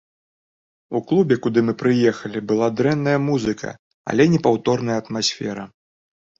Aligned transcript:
У 0.99 1.01
клубе, 1.11 1.37
куды 1.47 1.59
мы 1.67 1.73
прыехалі, 1.81 2.43
была 2.53 2.71
дрэнная 2.79 3.15
музыка, 3.29 3.69
але 4.13 4.29
непаўторная 4.35 4.97
атмасфера. 5.07 5.63